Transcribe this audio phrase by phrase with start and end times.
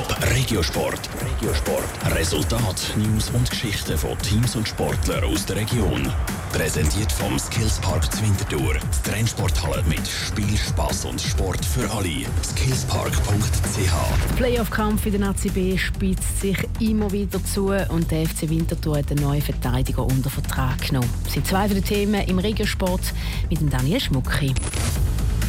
[0.00, 1.10] Top Regiosport.
[1.20, 2.16] Regiosport.
[2.16, 6.10] Resultat, News und Geschichten von Teams und Sportlern aus der Region.
[6.54, 8.74] Präsentiert vom Skillspark Zwintertour.
[8.74, 12.24] Die Trennsporthalle mit Spiel, Spaß und Sport für alle.
[12.42, 14.36] Skillspark.ch.
[14.36, 19.20] Playoff-Kampf in der ACB spitzt sich immer wieder zu und der FC Winterthur hat einen
[19.20, 21.10] neuen Verteidiger unter Vertrag genommen.
[21.24, 23.02] Das sind zwei der Themen im Regiosport
[23.50, 24.54] mit dem Daniel Schmucki.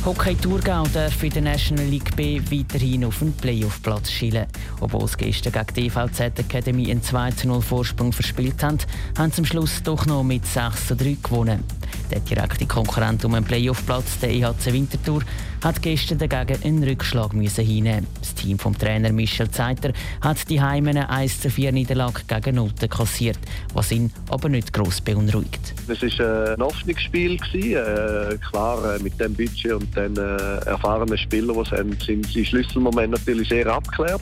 [0.03, 4.47] Hockey Thurgau darf in der National League B weiterhin auf den Playoff-Platz schielen.
[4.79, 8.79] Obwohl es gestern gegen die EVZ Academy einen 2-0 Vorsprung verspielt haben,
[9.15, 11.63] haben sie am Schluss doch noch mit 6-3 gewonnen.
[12.11, 15.21] Der direkte Konkurrent um den Playoff-Platz, der EHC Winterthur,
[15.63, 18.07] hat gestern dagegen einen Rückschlag müssen hinnehmen.
[18.19, 23.37] Das Team vom Trainer Michel Zeiter hat die Heimene 1 4 Niederlage gegen Noten kassiert,
[23.73, 25.73] was ihn aber nicht gross beunruhigt.
[25.87, 27.35] Es war ein Hoffnungsspiel.
[27.53, 32.45] Äh, klar, äh, mit dem Budget und den äh, erfahrenen Spielern, die haben, sind die
[32.45, 34.21] Schlüsselmomente natürlich sehr abgeklärt.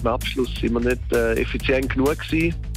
[0.00, 2.16] Im Abschluss sind wir nicht äh, effizient genug.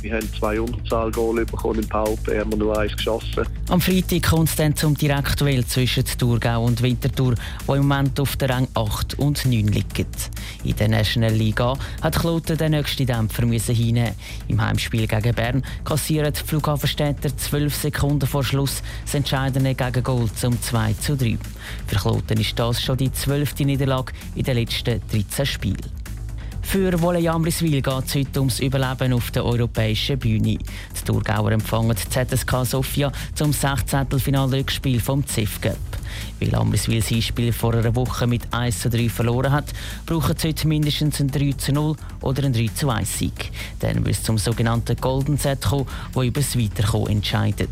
[0.06, 3.44] Wir haben zwei Unterzahl-Goal bekommen im Paupe, haben wir nur eins geschossen.
[3.70, 7.34] Am Freitag kommt es dann zum Direktduell zwischen Thurgau und Winterthur,
[7.66, 10.06] wo im Moment auf der Rang 8 und 9 liegen.
[10.64, 14.14] In der National Liga hat Kloten den nächsten Dämpfer müssen hinnehmen.
[14.48, 20.62] Im Heimspiel gegen Bern kassieren die Flughafenstädter 12 Sekunden vor Schluss das entscheidende Gegengol zum
[20.62, 21.40] 2 zu 3.
[21.88, 26.05] Für Kloten ist das schon die zwölfte Niederlage in den letzten 13 Spielen.
[26.66, 30.58] Für Wolle Jamriswil geht es heute ums Überleben auf der europäischen Bühne.
[30.58, 34.20] Die Thurgauer empfangen die ZSK Sofia zum 16.
[34.20, 35.78] Finalrückspiel vom CIF Cup.
[36.40, 39.66] Weil Amriswil sein Spiel vor einer Woche mit 1 zu 3 verloren hat,
[40.06, 43.52] brauchen sie heute mindestens ein 3 zu 0 oder ein 3 zu 1 Sieg.
[43.80, 47.70] Dann wird es zum sogenannten Golden Set kommen, wo über das Weiterkommen entscheidet.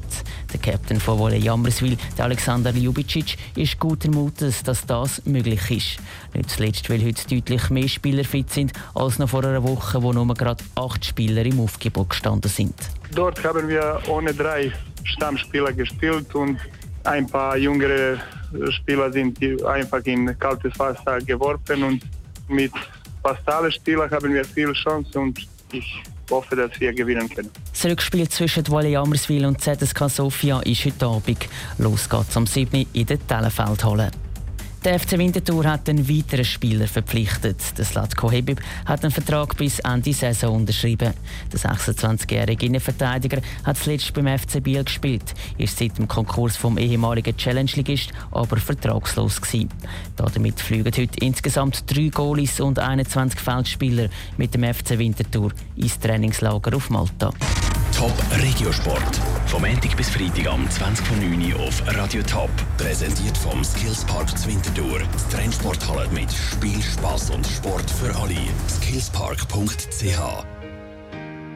[0.52, 5.98] Der Captain von Wolle Jamriswil, Alexander Ljubicic, ist guter Mutes, dass das möglich ist.
[6.34, 10.14] Nicht zuletzt, weil heute deutlich mehr Spieler fit sind als noch vor einer Woche, wo
[10.14, 12.76] nur gerade acht Spieler im Aufgebot gestanden sind.
[13.16, 14.72] Dort haben wir ohne drei
[15.04, 16.58] Stammspieler gespielt und
[17.04, 18.18] ein paar jüngere
[18.72, 22.04] Spieler sind einfach in kaltes Wasser geworfen und
[22.48, 22.72] mit
[23.22, 27.50] fast allen Spielern haben wir viele Chancen und ich hoffe, dass wir gewinnen können.
[27.72, 31.50] Das Rückspiel zwischen Wolle Ammerswil und ZSK Sofia ist heute Abend.
[31.78, 32.86] Los geht's am 7.
[32.94, 34.12] in der Tellenfeldhalle.
[34.84, 37.78] Der FC Winterthur hat einen weiteren Spieler verpflichtet.
[37.78, 41.14] Der Slatko Hebib hat einen Vertrag bis Ende Saison unterschrieben.
[41.54, 47.38] Der 26-jährige Innenverteidiger hat zuletzt beim FC Biel gespielt, ist seit dem Konkurs vom ehemaligen
[47.38, 49.70] Challenge-Ligist aber vertragslos gewesen.
[50.18, 56.76] Damit fliegen heute insgesamt drei Goalies und 21 Feldspieler mit dem FC Winterthur ins Trainingslager
[56.76, 57.32] auf Malta.
[58.04, 59.22] Top Regiosport.
[59.46, 62.50] Vom Montag bis Freitag am 20.09 Uhr auf Radio Top.
[62.78, 65.00] Präsentiert vom Skillspark Zwintertour.
[65.00, 68.36] Die Trennsporthalle mit Spiel, Spaß und Sport für alle.
[68.68, 70.63] Skillspark.ch